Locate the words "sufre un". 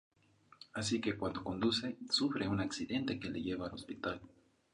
2.09-2.59